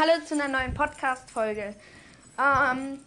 [0.00, 1.74] Hallo zu einer neuen Podcast-Folge.
[2.38, 3.00] Ähm,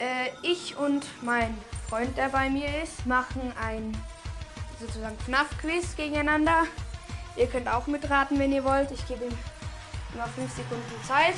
[0.00, 1.56] äh, ich und mein
[1.88, 3.96] Freund, der bei mir ist, machen ein
[4.80, 6.64] sozusagen FNAF-Quiz gegeneinander.
[7.36, 8.90] Ihr könnt auch mitraten, wenn ihr wollt.
[8.90, 9.38] Ich gebe ihm
[10.14, 11.36] immer 5 Sekunden Zeit.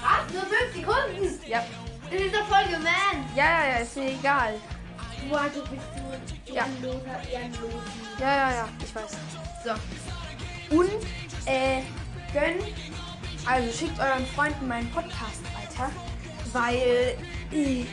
[0.00, 0.32] Was?
[0.32, 1.46] Nur 5 Sekunden?
[1.46, 1.58] Ja.
[2.10, 3.28] Ist doch voll gemein.
[3.36, 4.54] Ja, ja, ja, ist mir egal.
[5.28, 5.82] Du, also bist
[6.46, 6.64] du Ja.
[6.64, 7.92] ehrenloser, ehrenlosen.
[8.18, 9.18] Ja, ja, ja, ich weiß.
[9.66, 10.76] So.
[10.76, 10.90] Und,
[11.44, 11.82] äh,
[12.32, 12.62] gönnt,
[13.46, 15.90] also schickt euren Freunden meinen Podcast weiter,
[16.52, 17.16] weil
[17.52, 17.84] äh,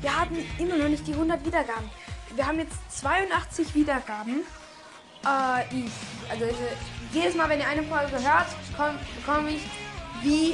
[0.00, 1.90] wir haben immer noch nicht die 100 Wiedergaben.
[2.34, 4.42] Wir haben jetzt 82 Wiedergaben.
[5.24, 5.90] Äh, ich,
[6.30, 6.44] also
[7.12, 9.62] jedes Mal, wenn ihr eine Folge hört, komm- bekomme ich,
[10.22, 10.52] wie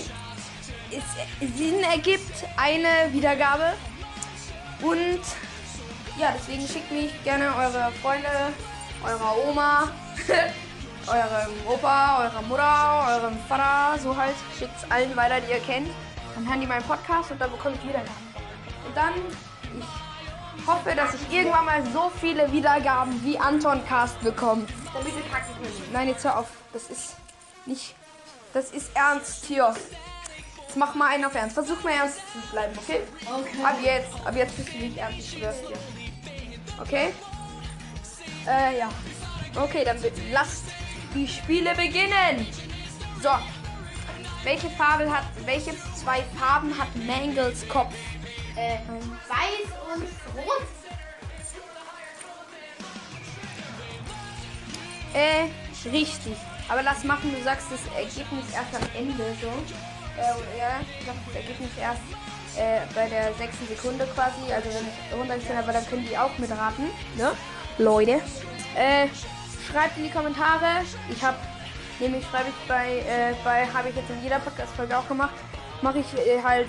[0.91, 3.73] es Sinn ergibt, eine Wiedergabe.
[4.83, 5.21] Und
[6.19, 8.29] ja, deswegen schickt mich gerne eure Freunde,
[9.05, 9.91] eurer Oma,
[11.09, 14.35] eurem Opa, eurer Mutter, eurem Vater, so halt.
[14.59, 15.91] Schickt es allen weiter, die ihr kennt.
[16.35, 18.35] Dann hören die meinen Podcast und dann bekomme ich Wiedergaben.
[18.87, 19.15] Und dann,
[20.59, 24.67] ich hoffe, dass ich irgendwann mal so viele Wiedergaben wie Anton Cast bekomme.
[24.93, 25.93] Damit wir kacken können.
[25.93, 26.49] Nein, jetzt hör auf.
[26.73, 27.17] Das ist
[27.67, 27.95] nicht.
[28.53, 29.75] Das ist ernst hier.
[30.67, 31.55] Jetzt mach mal einen auf Ernst.
[31.55, 33.01] Versuch mal ernst zu bleiben, okay?
[33.23, 33.65] Okay.
[33.65, 34.27] Ab jetzt.
[34.27, 35.77] Ab jetzt bist du nicht ernst, ich schwör's dir.
[36.81, 37.15] Okay?
[38.47, 38.89] Äh, ja.
[39.57, 40.65] Okay, dann bitte lasst
[41.15, 42.47] die Spiele beginnen.
[43.23, 43.31] So.
[44.43, 45.25] Welche Farbe hat.
[45.47, 47.95] Welche zwei Farben hat Mangles Kopf?
[48.57, 48.77] Äh,
[49.29, 50.03] weiß und
[50.37, 50.67] rot.
[55.15, 56.37] Äh, richtig.
[56.69, 59.49] Aber lass machen, du sagst das Ergebnis erst am Ende so.
[60.21, 62.03] Äh, ja, ich sag das Ergebnis erst
[62.57, 64.53] äh, bei der sechsten Sekunde quasi.
[64.53, 66.87] Also wenn ich runtergezählt habe, dann können die auch mitraten.
[67.17, 67.33] Ne?
[67.79, 68.21] Leute.
[68.77, 69.09] Äh,
[69.71, 70.83] schreibt in die Kommentare.
[71.11, 71.37] Ich habe,
[71.99, 75.35] nämlich schreibe ich bei, äh, bei, habe ich jetzt in jeder Podcast-Folge auch gemacht,
[75.83, 76.69] mache ich äh, halt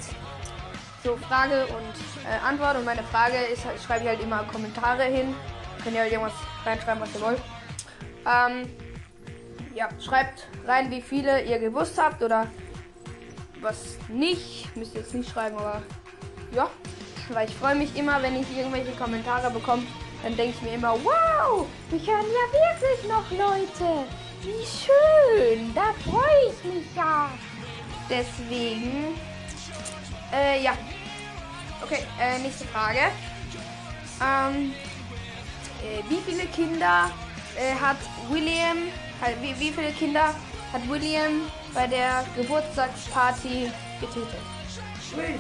[1.04, 2.78] so Frage und äh, Antwort.
[2.78, 5.36] Und meine Frage ist, halt- schreibe ich halt immer Kommentare hin.
[5.84, 6.34] Könnt ihr halt irgendwas
[6.66, 7.42] reinschreiben, was ihr wollt.
[8.26, 8.70] Ähm,
[9.76, 12.48] ja, schreibt rein, wie viele ihr gewusst habt oder
[13.62, 14.76] was nicht.
[14.76, 15.82] Müsst ihr jetzt nicht schreiben, aber
[16.54, 16.70] ja.
[17.30, 19.84] Weil ich freue mich immer, wenn ich irgendwelche Kommentare bekomme.
[20.26, 24.08] Dann denke ich mir immer, wow, mich hören ja wirklich noch Leute.
[24.42, 27.30] Wie schön, da freue ich mich ja.
[28.10, 29.20] Deswegen,
[30.34, 30.76] äh, ja.
[31.84, 33.12] Okay, äh, nächste Frage.
[34.20, 34.74] Ähm,
[35.84, 37.12] äh, wie viele Kinder
[37.56, 37.98] äh, hat
[38.32, 38.78] William,
[39.22, 40.34] halt, wie, wie viele Kinder
[40.74, 43.72] hat William bei der Geburtstagsparty
[44.02, 44.42] getötet?
[45.08, 45.40] Schön.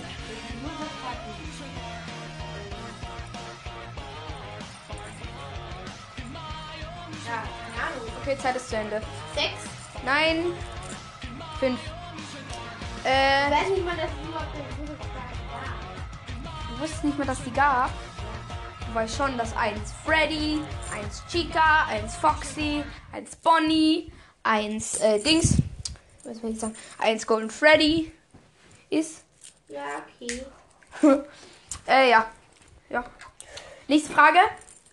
[7.25, 7.43] Ja,
[7.73, 8.07] keine Ahnung.
[8.21, 9.01] Okay, Zeit ist zu Ende.
[9.33, 9.69] Sechs.
[10.03, 10.53] Nein.
[11.59, 11.79] Fünf.
[13.03, 15.13] Ich Äh, weiß nicht mal, dass es überhaupt eine Geburtstag
[15.51, 16.69] gab.
[16.69, 17.91] du wusstest nicht mehr, dass die gab.
[18.87, 20.61] Du weißt schon, dass eins Freddy,
[20.93, 24.11] eins Chica, eins Foxy, eins Bonnie,
[24.43, 25.57] eins äh, Dings,
[26.23, 28.11] was will ich sagen, eins Golden Freddy
[28.89, 29.23] ist.
[29.67, 29.81] Ja,
[30.21, 30.45] okay.
[31.87, 32.25] äh, ja.
[32.89, 33.03] Ja.
[33.87, 34.39] Nächste Frage.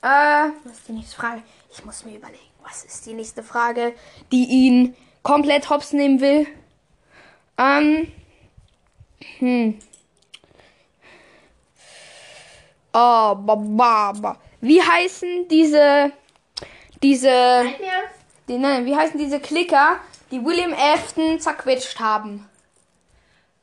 [0.02, 1.42] Äh, was ist die nächste Frage?
[1.70, 3.94] Ich muss mir überlegen, was ist die nächste Frage,
[4.32, 6.46] die ihn komplett hops nehmen will.
[7.56, 8.12] Ähm.
[9.38, 9.78] Hm.
[12.94, 14.38] Oh, ba, ba, ba.
[14.60, 16.12] Wie heißen diese,
[17.02, 17.64] diese,
[18.48, 19.98] die, nein, wie heißen diese Klicker,
[20.30, 22.48] die William Afton zerquetscht haben?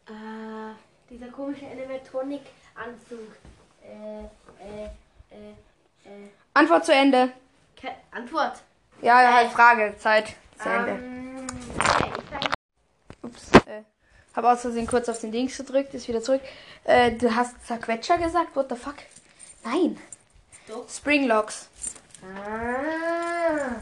[0.07, 0.73] Äh,
[1.09, 3.19] dieser komische Animatronic-Anzug.
[3.83, 4.23] Äh,
[4.63, 4.85] äh,
[5.29, 5.53] äh,
[6.09, 6.29] äh.
[6.53, 7.31] Antwort zu Ende.
[7.75, 8.61] Ke Antwort.
[9.01, 10.91] Ja, halt Frage, Zeit zu Ende.
[10.91, 12.49] Ähm, okay, ich sag
[13.21, 13.83] Ups, äh,
[14.35, 16.41] hab aus Versehen kurz auf den Dings gedrückt, ist wieder zurück.
[16.83, 18.55] Äh, du hast Zerquetscher gesagt?
[18.55, 18.95] What the fuck?
[19.63, 19.97] Nein.
[20.67, 20.89] Doch.
[20.89, 21.69] Springlocks.
[22.21, 23.81] Ah.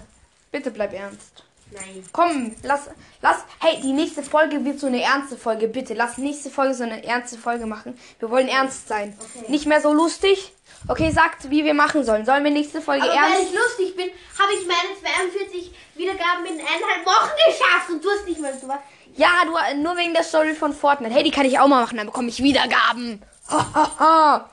[0.51, 1.46] Bitte bleib ernst.
[1.71, 2.03] Nein.
[2.13, 2.89] Komm, lass,
[3.21, 5.93] lass, hey, die nächste Folge wird so eine ernste Folge, bitte.
[5.93, 7.97] Lass nächste Folge so eine ernste Folge machen.
[8.19, 9.17] Wir wollen ernst sein.
[9.19, 9.51] Okay.
[9.51, 10.53] Nicht mehr so lustig.
[10.87, 12.25] Okay, sagt, wie wir machen sollen.
[12.25, 13.51] Sollen wir nächste Folge Aber weil ernst?
[13.51, 14.09] ich lustig bin,
[14.39, 18.67] habe ich meine 42 Wiedergaben in eineinhalb Wochen geschafft und du hast nicht mal so
[18.67, 18.79] was.
[19.15, 21.13] Ja, du, nur wegen der Story von Fortnite.
[21.13, 23.21] Hey, die kann ich auch mal machen, dann bekomme ich Wiedergaben.
[23.49, 24.49] Ha, ha, ha.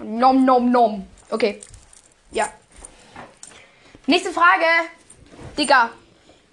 [0.00, 1.06] Nom, nom, nom.
[1.30, 1.60] Okay.
[2.32, 2.48] Ja.
[4.06, 4.66] Nächste Frage.
[5.56, 5.90] Digga,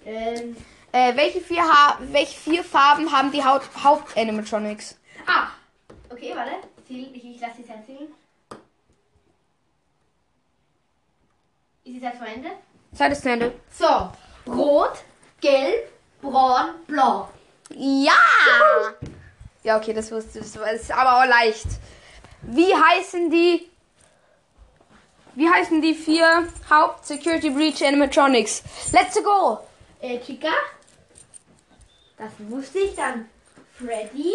[0.04, 0.56] Ähm,
[0.92, 4.96] äh, welche, vier ha welche vier Farben haben die Haut Haupt-Animatronics?
[5.26, 5.48] ah.
[6.08, 6.52] Okay, warte.
[6.88, 8.08] Ich, ich lasse die Zeit zählen.
[11.84, 12.50] Ist die Zeit zu Ende?
[12.92, 13.52] Zeit ist zu Ende.
[13.70, 14.10] So.
[14.52, 15.04] Rot,
[15.40, 15.88] gelb,
[16.20, 17.28] braun, blau.
[17.70, 18.12] Ja!
[19.62, 20.52] Ja, okay, das wusste ich.
[20.52, 21.66] Das ist aber auch leicht.
[22.42, 23.68] Wie heißen die.
[25.36, 28.62] Wie heißen die vier Haupt-Security Breach Animatronics?
[28.92, 29.60] Let's go!
[30.00, 30.48] Äh, Chica.
[32.16, 33.28] Das wusste ich dann.
[33.74, 34.32] Freddy.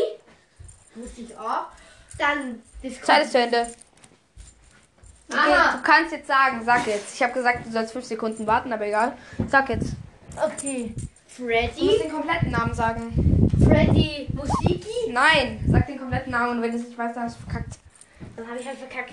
[0.95, 1.67] Wusste ich auch.
[2.17, 3.67] Dann das Zeit ist zu Ende.
[5.27, 5.77] Okay, Aha.
[5.77, 7.15] du kannst jetzt sagen, sag jetzt.
[7.15, 9.17] Ich habe gesagt, du sollst fünf Sekunden warten, aber egal.
[9.49, 9.93] Sag jetzt.
[10.37, 10.93] Okay.
[10.95, 11.99] Du musst Freddy.
[12.03, 13.49] den kompletten Namen sagen.
[13.65, 15.11] Freddy Musiki.
[15.11, 17.77] Nein, sag den kompletten Namen und wenn du es nicht weißt, dann hast du verkackt.
[18.35, 19.11] Dann habe ich halt verkackt.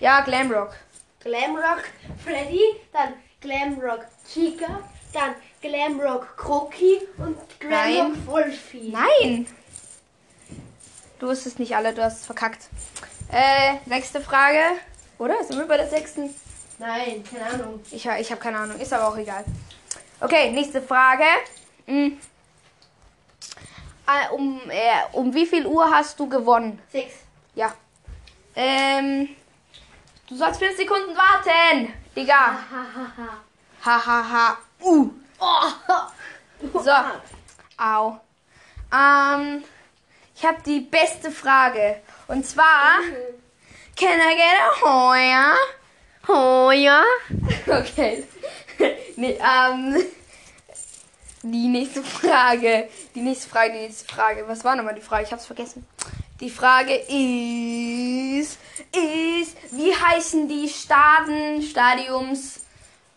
[0.00, 0.74] Ja, Glamrock.
[1.20, 1.84] Glamrock
[2.24, 2.60] Freddy.
[2.92, 4.80] Dann Glamrock Chica.
[5.12, 5.34] Dann
[5.64, 7.00] Glamrock Kroki.
[7.16, 8.26] Und Glamrock.
[8.26, 8.92] Wolfie.
[8.92, 9.46] Nein!
[11.18, 12.68] Du wusstest nicht alle, du hast es verkackt.
[13.32, 14.58] Äh, nächste Frage.
[15.18, 15.42] Oder?
[15.42, 16.34] Sind wir bei der sechsten?
[16.78, 17.80] Nein, keine Ahnung.
[17.90, 19.42] Ich, ich habe keine Ahnung, ist aber auch egal.
[20.20, 21.24] Okay, nächste Frage.
[21.86, 22.18] Hm.
[24.06, 26.78] Äh, um, äh, um wie viel Uhr hast du gewonnen?
[26.92, 27.14] Sechs.
[27.54, 27.72] Ja.
[28.54, 29.30] Ähm,
[30.28, 31.94] du sollst fünf Sekunden warten.
[32.14, 32.58] Digga.
[32.70, 33.38] Hahaha.
[33.82, 34.58] Ha, ha, ha.
[34.82, 35.10] Uh.
[35.44, 36.80] Oh.
[36.82, 36.90] So.
[37.76, 38.20] Au.
[38.92, 39.64] Ähm,
[40.34, 42.00] ich habe die beste Frage.
[42.28, 43.00] Und zwar,
[43.96, 45.54] can I get a Hoya?
[46.28, 47.02] Hoya?
[47.66, 48.24] Okay.
[49.16, 49.96] nee, ähm,
[51.42, 52.88] die nächste Frage.
[53.14, 54.46] Die nächste Frage, die nächste Frage.
[54.46, 55.24] Was war nochmal die Frage?
[55.24, 55.86] Ich hab's vergessen.
[56.40, 58.58] Die Frage ist,
[58.92, 62.63] ist, wie heißen die Staden, Stadiums,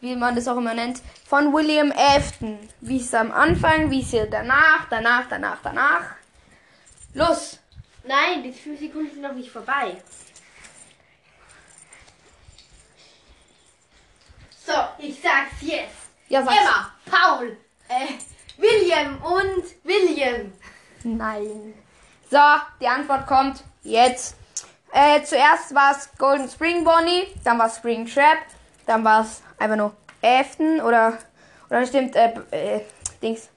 [0.01, 2.57] wie man das auch immer nennt, von William Afton?
[2.81, 6.03] Wie ist er am Anfang, wie ist er danach, danach, danach, danach?
[7.13, 7.59] Los!
[8.03, 9.97] Nein, die fünf Sekunden sind noch nicht vorbei.
[14.65, 15.95] So, ich sag's jetzt.
[16.29, 16.41] Ja.
[16.41, 17.57] Emma, Paul,
[17.87, 18.13] äh,
[18.57, 20.53] William und William.
[21.03, 21.73] Nein.
[22.29, 22.37] So,
[22.81, 24.35] die Antwort kommt jetzt.
[24.91, 28.39] Äh, zuerst war es Golden Spring Bonnie, dann war es Spring Trap,
[28.87, 31.17] dann war es einfach nur Afton oder,
[31.69, 32.81] oder stimmt, äh, äh,
[33.21, 33.49] Dings.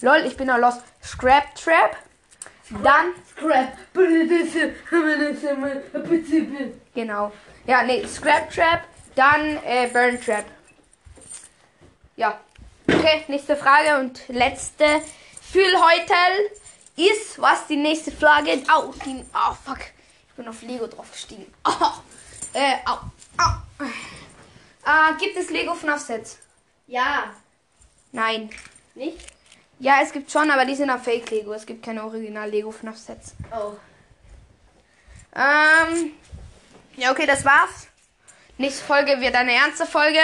[0.00, 0.82] Lol, ich bin noch lost.
[1.02, 1.96] Scrap Trap.
[2.70, 3.72] Dann, Scrap.
[6.94, 7.32] genau.
[7.66, 8.80] Ja, nee, Scrap Trap,
[9.14, 10.44] dann äh, Burn Trap.
[12.16, 12.38] Ja.
[12.88, 14.84] Okay, nächste Frage und letzte
[15.40, 16.14] für heute
[16.96, 18.62] ist, was die nächste Frage.
[18.72, 19.78] Au, die, oh, fuck.
[20.28, 21.46] Ich bin auf Lego drauf gestiegen.
[21.64, 21.70] Oh,
[22.54, 22.98] äh, au,
[23.38, 23.84] au.
[24.84, 26.38] Äh, gibt es Lego FNAF Sets?
[26.86, 27.32] Ja,
[28.12, 28.50] Nein.
[28.94, 29.18] nicht?
[29.78, 31.52] Ja, es gibt schon, aber die sind auf Fake Lego.
[31.52, 33.34] Es gibt keine Original Lego FNAF Sets.
[33.52, 33.72] Oh.
[35.34, 36.12] Ähm,
[36.96, 37.88] ja, okay, das war's.
[38.58, 40.20] Nächste Folge wird eine ernste Folge.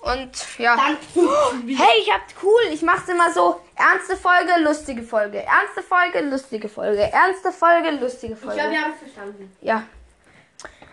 [0.00, 0.76] Und ja.
[1.14, 2.62] Hey, ich hab cool.
[2.72, 3.60] Ich mach's immer so.
[3.76, 5.42] Ernste Folge, lustige Folge.
[5.42, 7.02] Ernste Folge, lustige Folge.
[7.12, 8.56] Ernste Folge, lustige Ich Folge.
[8.56, 9.56] glaube, wir haben es verstanden.
[9.60, 9.82] ja.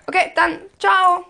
[0.07, 1.25] Okay, dann ciao.